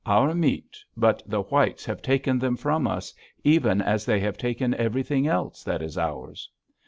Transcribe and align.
Our 0.07 0.33
meat, 0.33 0.77
but 0.97 1.21
the 1.27 1.43
whites 1.43 1.85
have 1.85 2.01
taken 2.01 2.39
them 2.39 2.57
from 2.57 2.87
us, 2.87 3.13
even 3.43 3.83
as 3.83 4.03
they 4.03 4.19
have 4.21 4.35
taken 4.35 4.73
everything 4.73 5.27
else 5.27 5.63
that 5.63 5.83
is 5.83 5.95
ours!" 5.95 6.49